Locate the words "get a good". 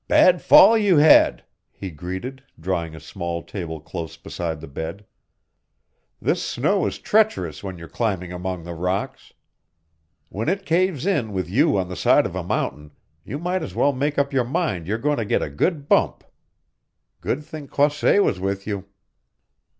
15.23-15.87